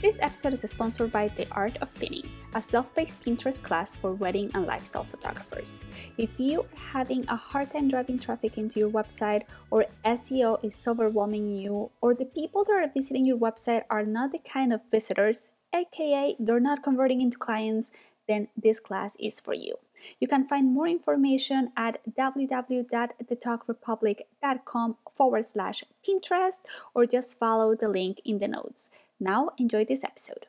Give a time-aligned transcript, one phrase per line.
[0.00, 4.14] This episode is sponsored by The Art of Pinning, a self paced Pinterest class for
[4.14, 5.84] wedding and lifestyle photographers.
[6.16, 10.88] If you are having a hard time driving traffic into your website, or SEO is
[10.88, 14.80] overwhelming you, or the people that are visiting your website are not the kind of
[14.90, 17.90] visitors, aka they're not converting into clients,
[18.26, 19.76] then this class is for you.
[20.18, 26.62] You can find more information at www.thetogrepublic.com forward slash Pinterest
[26.94, 28.88] or just follow the link in the notes.
[29.22, 30.46] Now, enjoy this episode.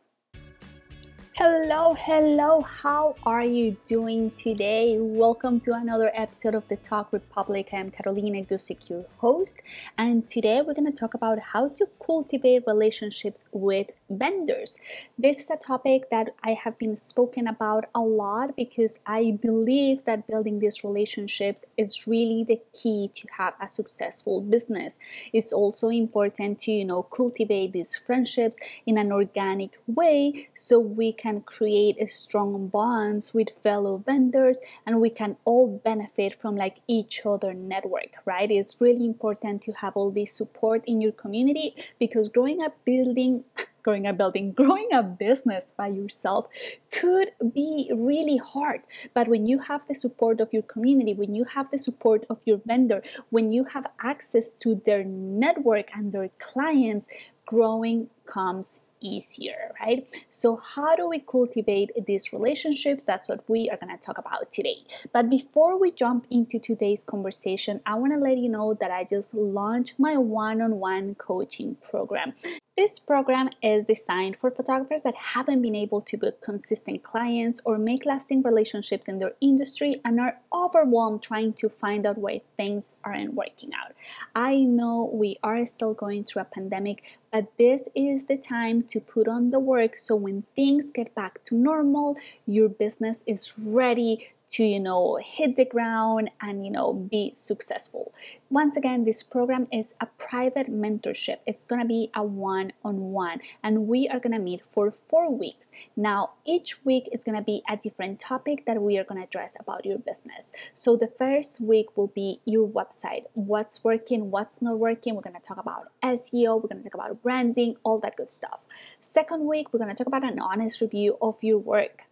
[1.35, 4.95] Hello, hello, how are you doing today?
[4.97, 7.67] Welcome to another episode of the Tog Republic.
[7.73, 9.61] I'm Carolina Guzik, your host,
[9.97, 14.79] and today we're going to talk about how to cultivate relationships with vendors.
[15.17, 20.05] This is a topic that I have been spoken about a lot because I believe
[20.05, 24.97] that building these relationships is really the key to have a successful business.
[25.33, 31.11] It's also important to, you know, cultivate these friendships in an organic way so we
[31.11, 36.77] can create a strong bonds with fellow vendors and we can all benefit from like
[36.87, 38.49] each other network, right?
[38.49, 43.43] It's really important to have all this support in your community because growing up building
[43.83, 46.47] growing a building, growing a business by yourself
[46.91, 48.81] could be really hard.
[49.13, 52.39] But when you have the support of your community, when you have the support of
[52.45, 57.07] your vendor, when you have access to their network and their clients,
[57.45, 60.05] growing comes easier, right?
[60.29, 63.03] So, how do we cultivate these relationships?
[63.03, 64.77] That's what we are going to talk about today.
[65.11, 69.03] But before we jump into today's conversation, I want to let you know that I
[69.03, 72.33] just launched my one on one coaching program.
[72.77, 77.77] This program is designed for photographers that haven't been able to book consistent clients or
[77.77, 82.95] make lasting relationships in their industry and are overwhelmed trying to find out why things
[83.03, 83.91] aren't working out.
[84.33, 89.01] I know we are still going through a pandemic, but this is the time to
[89.01, 92.15] put on the work so when things get back to normal,
[92.45, 98.13] your business is ready to you know hit the ground and you know be successful.
[98.49, 101.37] Once again this program is a private mentorship.
[101.45, 105.71] It's going to be a one-on-one and we are going to meet for four weeks.
[105.95, 109.27] Now each week is going to be a different topic that we are going to
[109.27, 110.51] address about your business.
[110.73, 115.15] So the first week will be your website what's working what's not working.
[115.15, 118.29] We're going to talk about seo we're going to talk about branding all that good
[118.29, 118.65] stuff.
[118.99, 122.03] Second week we're going to talk about an honest review of your work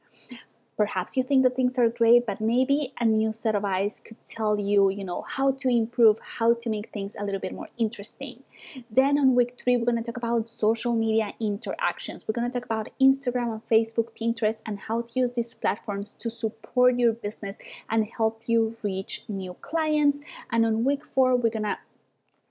[0.79, 4.15] Perhaps you think that things are great, but maybe a new set of eyes could
[4.23, 7.67] tell you, you know, how to improve, how to make things a little bit more
[7.77, 8.43] interesting.
[8.89, 12.23] Then on week three, we're going to talk about social media interactions.
[12.25, 16.13] We're going to talk about Instagram and Facebook, Pinterest, and how to use these platforms
[16.13, 17.57] to support your business
[17.89, 20.21] and help you reach new clients.
[20.49, 21.79] And on week four, we're going to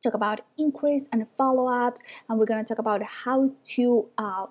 [0.03, 4.47] talk about inquiries and follow-ups and we're going to talk about how to uh,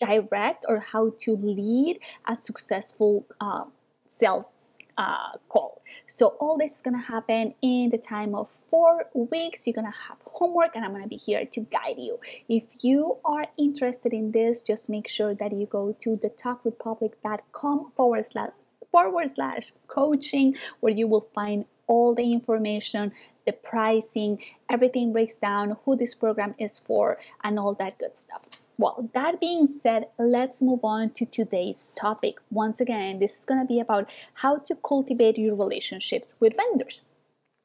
[0.00, 3.64] direct or how to lead a successful uh,
[4.06, 5.82] sales uh, call.
[6.06, 9.66] So all this is gonna happen in the time of four weeks.
[9.66, 12.18] You're gonna have homework, and I'm gonna be here to guide you.
[12.48, 18.24] If you are interested in this, just make sure that you go to thetogrepublic.com forward
[18.26, 18.50] slash
[18.92, 23.12] forward slash coaching, where you will find all the information,
[23.46, 24.38] the pricing,
[24.68, 28.59] everything breaks down, who this program is for, and all that good stuff.
[28.80, 32.38] Well, that being said, let's move on to today's topic.
[32.50, 37.02] Once again, this is going to be about how to cultivate your relationships with vendors.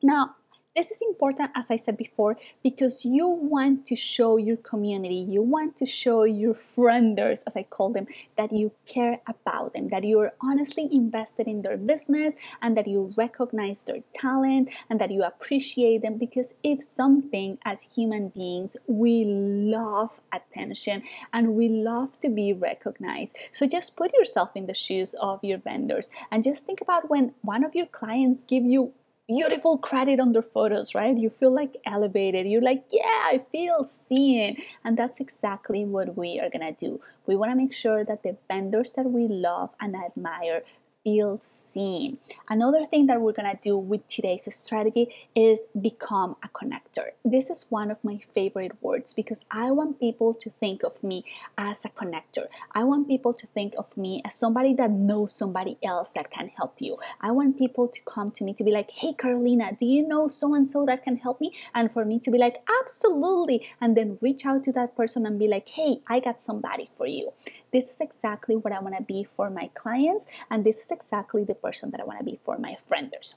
[0.04, 0.36] Now,
[0.76, 5.42] this is important, as I said before, because you want to show your community, you
[5.42, 10.04] want to show your frienders, as I call them, that you care about them, that
[10.04, 15.24] you're honestly invested in their business, and that you recognize their talent, and that you
[15.24, 16.18] appreciate them.
[16.18, 23.38] Because if something, as human beings, we love attention and we love to be recognized.
[23.52, 27.34] So just put yourself in the shoes of your vendors and just think about when
[27.42, 28.94] one of your clients give you
[29.28, 31.18] beautiful credit on their photos, right?
[31.18, 32.48] You feel like elevated.
[32.48, 34.58] You're like, yeah, I feel seen.
[34.84, 37.02] And that's exactly what we are gonna do.
[37.26, 40.62] We wanna make sure that the vendors that we love and admire
[41.06, 42.18] feel seen.
[42.50, 47.12] Another thing that we're gonna do with today's strategy is become a connector.
[47.24, 51.24] This is one of my favorite words because I want people to think of me
[51.58, 52.48] as a connector.
[52.72, 56.48] I want people to think of me as somebody that knows somebody else that can
[56.48, 56.98] help you.
[57.22, 60.28] I want people to come to me to be like, hey, Carolina, do you know
[60.28, 61.54] so and so that can help me?
[61.76, 63.70] And for me to be like, absolutely.
[63.80, 67.06] And then reach out to that person and be like, hey, I got somebody for
[67.06, 67.30] you.
[67.76, 71.56] This is exactly what I wanna be for my clients, and this is exactly the
[71.56, 73.36] person that I wanna be for my frienders.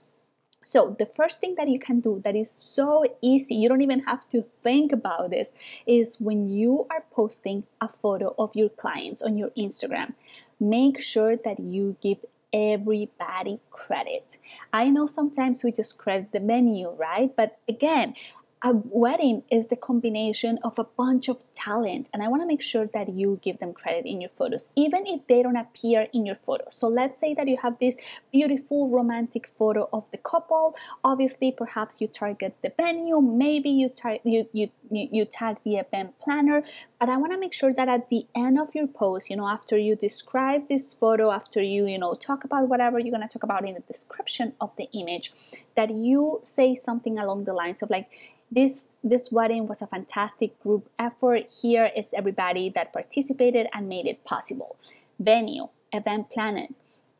[0.62, 4.04] So, the first thing that you can do that is so easy, you don't even
[4.10, 5.54] have to think about this,
[5.86, 10.14] is when you are posting a photo of your clients on your Instagram,
[10.60, 12.18] make sure that you give
[12.52, 14.38] everybody credit.
[14.72, 17.34] I know sometimes we just credit the menu, right?
[17.34, 18.14] But again,
[18.62, 22.62] a wedding is the combination of a bunch of talent and i want to make
[22.62, 26.26] sure that you give them credit in your photos even if they don't appear in
[26.26, 26.64] your photo.
[26.70, 27.96] So let's say that you have this
[28.32, 30.74] beautiful romantic photo of the couple.
[31.04, 36.18] Obviously perhaps you target the venue maybe you tar- you, you you tag the event
[36.18, 36.62] planner
[36.98, 39.48] but i want to make sure that at the end of your post you know
[39.48, 43.32] after you describe this photo after you you know talk about whatever you're going to
[43.32, 45.32] talk about in the description of the image
[45.76, 48.10] that you say something along the lines of like
[48.50, 51.52] this this wedding was a fantastic group effort.
[51.62, 54.76] Here is everybody that participated and made it possible.
[55.18, 56.68] Venue, event planner,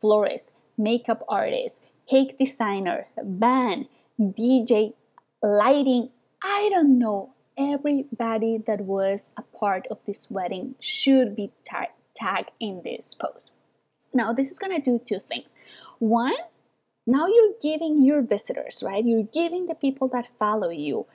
[0.00, 3.87] florist, makeup artist, cake designer, band,
[4.19, 4.94] DJ,
[5.43, 6.11] lighting.
[6.43, 7.35] I don't know.
[7.59, 13.55] Everybody that was a part of this wedding should be ta- tagged in this post.
[14.15, 15.57] Now, this is gonna do two things.
[15.99, 16.37] One,
[17.05, 19.05] now you're giving your visitors, right?
[19.05, 21.07] You're giving the people that follow you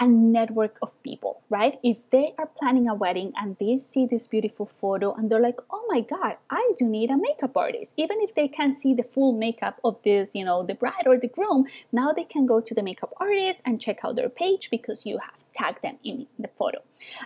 [0.00, 1.78] a network of people, right?
[1.82, 5.60] If they are planning a wedding and they see this beautiful photo and they're like,
[5.70, 7.94] oh my God, I do need a makeup artist.
[7.96, 11.16] Even if they can't see the full makeup of this, you know, the bride or
[11.16, 14.68] the groom, now they can go to the makeup artist and check out their page
[14.70, 16.78] because you have tagged them in the photo.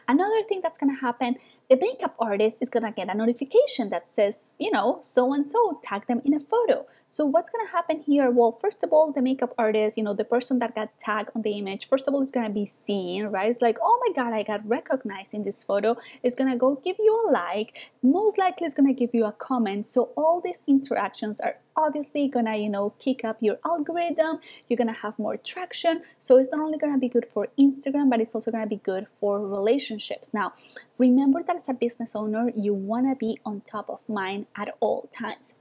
[0.07, 1.37] Another thing that's gonna happen,
[1.69, 5.81] the makeup artist is gonna get a notification that says, you know, so and so
[5.83, 6.87] tag them in a photo.
[7.09, 8.31] So what's gonna happen here?
[8.31, 11.43] Well, first of all, the makeup artist, you know, the person that got tagged on
[11.43, 13.51] the image, first of all, is gonna be be seen, right?
[13.51, 15.97] It's like, oh my God, I got recognized in this photo.
[16.23, 17.91] It's gonna go give you a like.
[18.03, 19.87] Most likely, it's gonna give you a comment.
[19.87, 21.57] So all these interactions are
[21.87, 24.41] obviously gonna, you know, kick up your algorithm.
[24.69, 26.03] You're gonna have more traction.
[26.19, 29.07] So it's not only gonna be good for Instagram, but it's also gonna be good
[29.19, 30.33] for relationships.
[30.33, 30.53] Now,
[30.99, 35.09] remember that as a business owner, you wanna be on top of mind at all
[35.13, 35.57] times.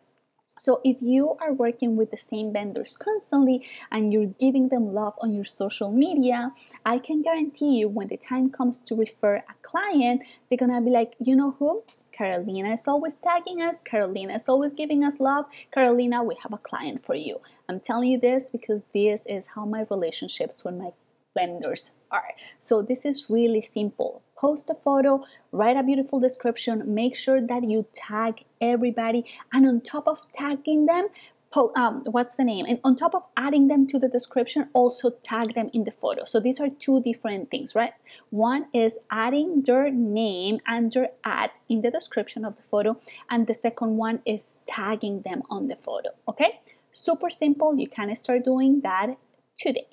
[0.60, 5.14] So if you are working with the same vendors constantly and you're giving them love
[5.22, 6.52] on your social media,
[6.86, 10.92] I can guarantee you when the time comes to refer a client, they're gonna be
[10.92, 11.84] like, you know who?
[12.20, 13.82] Carolina is always tagging us.
[13.82, 15.46] Carolina is always giving us love.
[15.72, 17.40] Carolina, we have a client for you.
[17.70, 20.90] I'm telling you this because this is how my relationships with my
[21.34, 22.32] vendors are.
[22.60, 24.22] So this is really simple.
[24.38, 25.24] Post a photo,
[25.54, 29.24] write a beautiful description, make sure that you tag everybody,
[29.54, 31.08] and on top of tagging them,
[31.52, 32.66] po- um, what's the name?
[32.68, 36.24] And on top of adding them to the description, also tag them in the photo.
[36.24, 37.94] So these are two different things, right?
[38.30, 43.00] One is adding their name and their ad in the description of the photo,
[43.30, 46.10] and the second one is tagging them on the photo.
[46.28, 46.60] Okay,
[46.92, 47.76] super simple.
[47.76, 49.18] You can start doing that
[49.58, 49.88] today.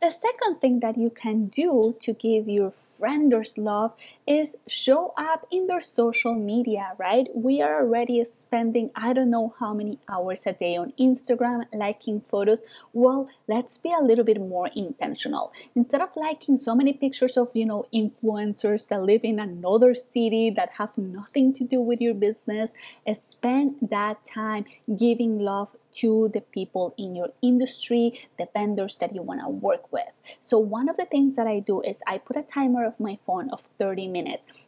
[0.00, 3.94] The second thing that you can do to give your friends love
[4.26, 7.28] is show up in their social media, right?
[7.34, 12.20] We are already spending I don't know how many hours a day on Instagram liking
[12.20, 12.62] photos.
[12.92, 15.52] Well, let's be a little bit more intentional.
[15.74, 20.50] Instead of liking so many pictures of, you know, influencers that live in another city
[20.50, 22.72] that have nothing to do with your business,
[23.14, 24.64] spend that time
[24.96, 29.90] giving love to the people in your industry, the vendors that you want to work
[29.90, 30.12] with.
[30.40, 33.18] So, one of the things that I do is I put a timer of my
[33.26, 34.15] phone of 30 minutes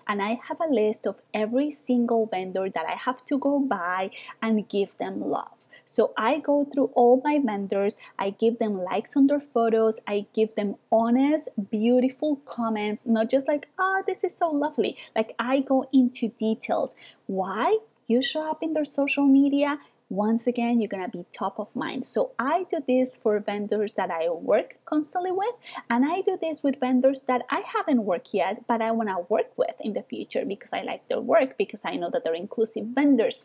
[0.07, 4.11] and I have a list of every single vendor that I have to go by
[4.43, 5.67] and give them love.
[5.87, 10.27] So, I go through all my vendors, I give them likes on their photos, I
[10.35, 14.97] give them honest, beautiful comments, not just like, oh, this is so lovely.
[15.15, 16.95] Like, I go into details.
[17.27, 17.79] Why?
[18.07, 19.79] You show up in their social media,
[20.09, 22.07] once again you're gonna be top of mind.
[22.07, 25.55] So i do this for vendors that i work constantly with
[25.91, 29.27] and i do this with vendors that i haven't worked yet but i want to
[29.29, 32.35] work with in the future because i like their work because i know that they're
[32.35, 33.45] inclusive vendors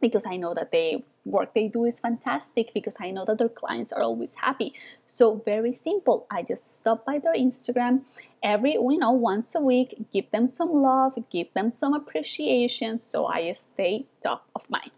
[0.00, 3.48] because i know that the work they do is fantastic because i know that their
[3.48, 4.72] clients are always happy.
[5.06, 8.02] So very simple i just stop by their instagram
[8.42, 13.26] every you know once a week give them some love give them some appreciation so
[13.26, 14.92] i stay top of mind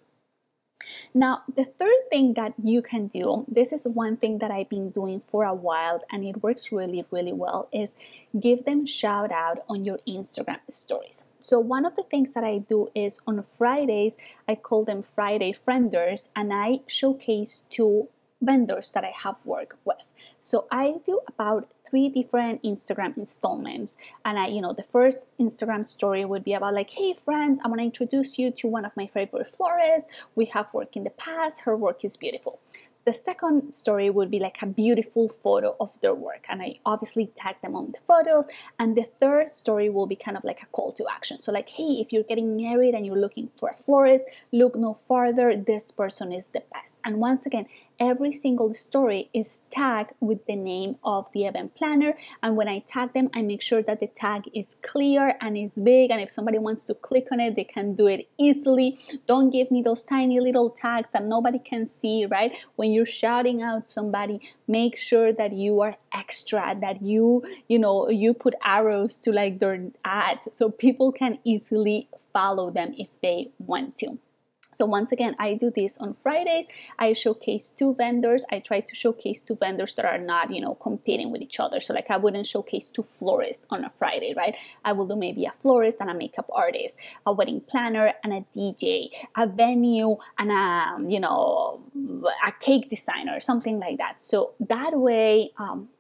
[1.15, 4.91] Now, the third thing that you can do, this is one thing that I've been
[4.91, 7.95] doing for a while and it works really, really well, is
[8.39, 11.27] give them shout out on your Instagram stories.
[11.41, 14.17] So, one of the things that I do is on Fridays,
[14.49, 18.09] I call them Friday Frienders and I showcase two
[18.43, 20.03] vendors that I have worked with.
[20.41, 23.97] So I do about three different Instagram installments.
[24.25, 27.71] And I, you know, the first Instagram story would be about like, hey friends, I'm
[27.71, 30.11] gonna introduce you to one of my favorite florists.
[30.35, 32.61] We have worked in the past, her work is beautiful.
[33.05, 37.33] The second story would be like a beautiful photo of their work, and I obviously
[37.37, 38.47] tag them on the photos.
[38.79, 41.41] And the third story will be kind of like a call to action.
[41.41, 44.95] So, like, hey, if you're getting married and you're looking for a florist, look no
[44.95, 45.57] farther.
[45.57, 47.01] This person is the best.
[47.05, 47.67] And once again,
[47.99, 52.15] every single story is tagged with the name of the event planner.
[52.43, 55.73] And when I tag them, I make sure that the tag is clear and is
[55.73, 56.11] big.
[56.11, 58.99] And if somebody wants to click on it, they can do it easily.
[59.27, 62.57] Don't give me those tiny little tags that nobody can see, right?
[62.77, 68.09] When you're shouting out somebody make sure that you are extra that you you know
[68.09, 73.51] you put arrows to like their ads so people can easily follow them if they
[73.59, 74.19] want to
[74.73, 76.67] so once again, I do this on Fridays.
[76.99, 78.45] I showcase two vendors.
[78.51, 81.79] I try to showcase two vendors that are not, you know, competing with each other.
[81.79, 84.57] So like I wouldn't showcase two florists on a Friday, right?
[84.83, 88.47] I will do maybe a florist and a makeup artist, a wedding planner and a
[88.57, 91.83] DJ, a venue and a, you know,
[92.47, 94.23] a cake designer, something like that.
[94.23, 95.91] So that way, um,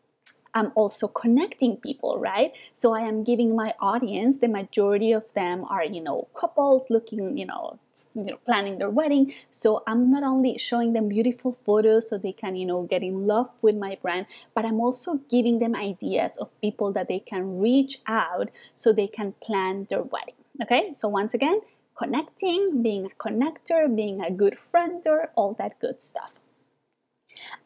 [0.54, 2.56] I'm also connecting people, right?
[2.74, 7.38] So I am giving my audience, the majority of them are, you know, couples looking,
[7.38, 7.78] you know,
[8.14, 9.32] you know planning their wedding.
[9.50, 13.26] So i'm not only showing them beautiful photos so they can you know get in
[13.26, 17.58] love with my brand but i'm also giving them ideas of people that they can
[17.60, 20.92] reach out so they can plan their wedding okay?
[20.92, 21.60] So once again
[21.96, 26.41] connecting being a connector being a good friend or all that good stuff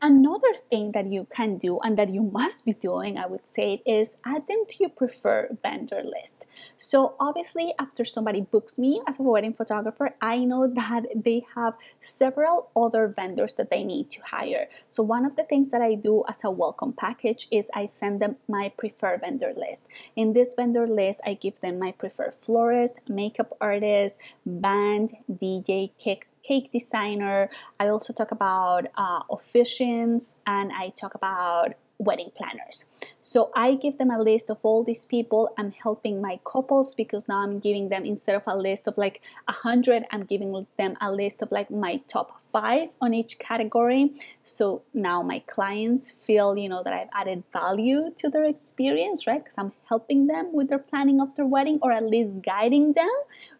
[0.00, 3.82] Another thing that you can do and that you must be doing, I would say,
[3.86, 6.46] is add them to your preferred vendor list.
[6.76, 11.74] So, obviously, after somebody books me as a wedding photographer, I know that they have
[12.00, 14.68] several other vendors that they need to hire.
[14.90, 18.20] So, one of the things that I do as a welcome package is I send
[18.20, 19.86] them my preferred vendor list.
[20.14, 26.28] In this vendor list, I give them my preferred florist, makeup artist, band, DJ, cake
[26.46, 27.50] cake designer.
[27.80, 32.86] I also talk about uh, officiants and I talk about wedding planners.
[33.22, 35.52] So I give them a list of all these people.
[35.58, 39.22] I'm helping my couples because now I'm giving them instead of a list of like
[39.48, 44.12] a hundred, I'm giving them a list of like my top five on each category.
[44.42, 49.42] So now my clients feel, you know, that I've added value to their experience, right?
[49.42, 53.14] Because I'm helping them with their planning of their wedding or at least guiding them,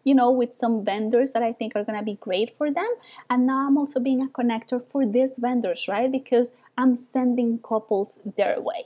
[0.07, 2.91] you know, with some vendors that I think are gonna be great for them.
[3.29, 6.09] And now I'm also being a connector for these vendors, right?
[6.09, 8.85] Because I'm sending couples their way.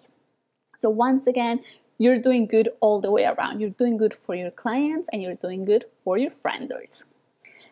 [0.73, 1.59] So once again,
[1.99, 3.59] you're doing good all the way around.
[3.59, 7.03] You're doing good for your clients and you're doing good for your frienders.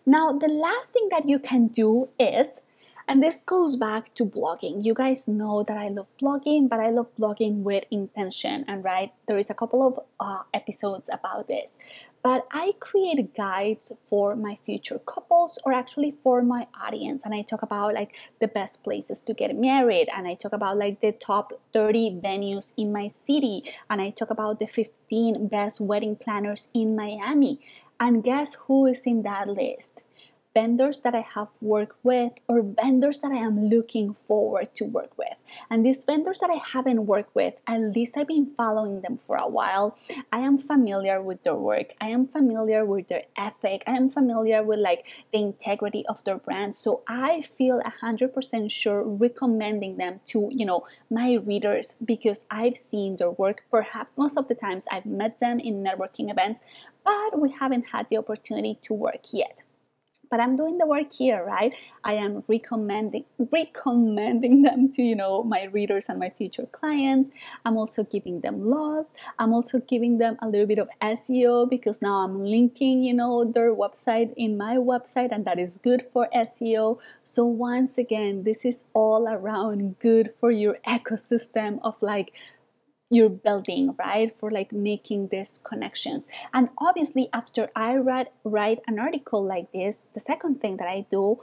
[0.06, 2.62] Now, the last thing that you can do is
[3.10, 4.86] and this goes back to blogging.
[4.86, 8.64] You guys know that I love blogging, but I love blogging with intention.
[8.68, 11.80] And right, there is a couple of uh, episodes about this.
[12.22, 17.26] But I create guides for my future couples or actually for my audience.
[17.26, 20.10] And I talk about like the best places to get married.
[20.16, 23.64] And I talk about like the top 30 venues in my city.
[23.90, 27.62] And I talk about the 15 best wedding planners in Miami.
[28.00, 30.02] And guess who is in that list?
[30.54, 35.18] Vendors that I have worked with or vendors that I am looking forward to work
[35.18, 35.38] with.
[35.70, 39.36] And these vendors that I haven't worked with, at least I've been following them for
[39.36, 39.98] a while.
[40.32, 41.94] I am familiar with their work.
[42.02, 43.84] I am familiar with their ethic.
[43.86, 46.76] I am familiar with like the integrity of their brand.
[46.76, 53.18] So I feel 100% sure recommending them to, you know, my readers because I've seen
[53.18, 53.64] their work.
[53.70, 56.62] Perhaps most of the times I've met them in networking events,
[57.04, 59.62] but we haven't had the opportunity to work yet
[60.30, 61.78] but i'm doing the work here right?
[62.04, 67.30] I am recommending recommending them to you know my readers and my future clients.
[67.66, 69.14] I'm also giving them loves.
[69.38, 73.44] I'm also giving them a little bit of seo because now i'm linking you know
[73.44, 78.66] their website in my website and that is good for seo so once again this
[78.66, 82.34] is all around good for your ecosystem of like
[83.10, 84.38] you're building right?
[84.38, 86.28] For like making these connections.
[86.54, 91.06] And obviously after i read write an article like this the second thing that i
[91.10, 91.40] do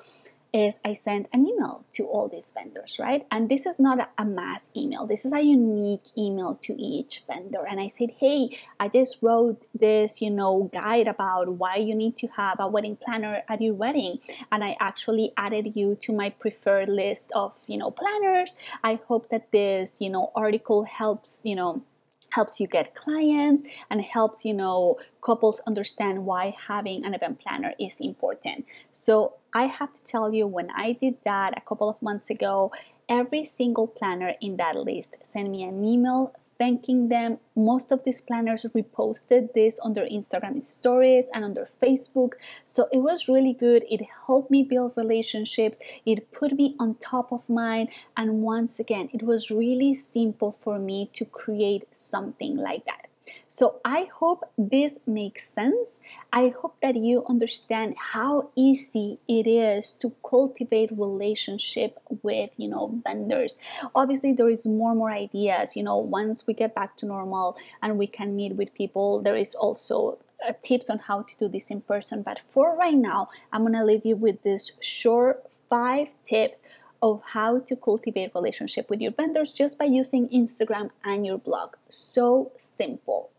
[0.53, 3.27] is I sent an email to all these vendors, right?
[3.31, 5.07] And this is not a mass email.
[5.07, 7.67] This is a unique email to each vendor.
[7.69, 12.17] And I said, hey, I just wrote this, you know, guide about why you need
[12.19, 14.21] to have a wedding planner at your wedding.
[14.51, 18.57] And I actually added you to my preferred list of, you know, planners.
[18.83, 21.83] I hope that this, you know, article helps, you know,
[22.31, 27.75] helps you get clients and helps you know couples understand why having an event planner
[27.79, 28.65] is important.
[28.93, 32.71] So i have to tell you when i did that a couple of months ago
[33.09, 37.39] every single planner in that list sent me an email thanking them.
[37.55, 42.33] Most of these planners reposted this on their Instagram stories and on their Facebook.
[42.65, 43.85] So it was really good.
[43.91, 47.91] It helped me build relationships, it put me on top of mind.
[48.17, 53.09] And once again, it was really simple for me to create something like that.
[53.49, 56.01] So I hope this makes sense.
[56.33, 63.01] I hope that you understand how easy it is to cultivate relationship with, you know,
[63.05, 63.59] vendors.
[63.95, 67.57] Obviously there is more and more ideas, you know, once we get back to normal
[67.83, 71.49] and we can meet with people, there is also uh, tips on how to do
[71.49, 72.23] this in person.
[72.23, 76.63] But for right now, I'm going to leave you with this short 5 tips
[77.03, 81.77] of how to cultivate relationship with your vendors just by using Instagram and your blog.
[81.89, 83.31] So simple.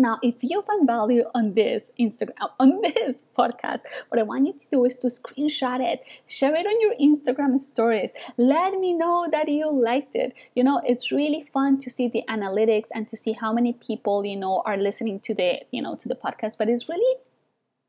[0.00, 4.54] Now, if you find value on this Instagram, on this podcast, what I want you
[4.54, 8.12] to do is to screenshot it, share it on your Instagram stories.
[8.38, 10.34] Let me know that you liked it.
[10.54, 14.24] You know, it's really fun to see the analytics and to see how many people,
[14.24, 17.16] you know, are listening to the, you know, to the podcast, but it's really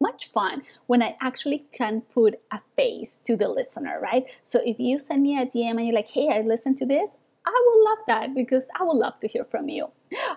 [0.01, 4.25] much fun when I actually can put a face to the listener, right?
[4.43, 7.17] So if you send me a DM and you're like, hey, I listened to this,
[7.45, 9.89] I would love that because I would love to hear from you.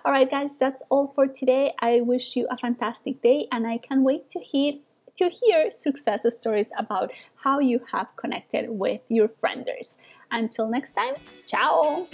[0.03, 1.73] All right, guys, that's all for today.
[1.79, 4.73] I wish you a fantastic day and I can't wait to hear
[5.17, 9.97] to hear success stories about how you have connected with your friends.
[10.29, 11.15] Until next time,
[11.47, 12.07] ciao.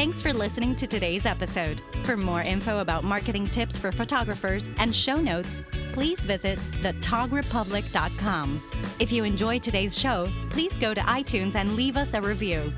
[0.00, 1.82] Thanks for listening to today's episode.
[2.04, 5.60] For more info about marketing tips for photographers and show notes,
[5.92, 8.62] please visit thetogrepublic.com.
[8.98, 12.72] If you enjoyed today's show, please go to iTunes and leave us a review.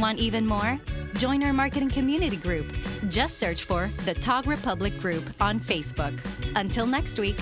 [0.00, 0.80] Want even more?
[1.18, 2.66] Join our marketing community group.
[3.08, 6.18] Just search for the Tog Republic Group on Facebook.
[6.56, 7.38] Until next week.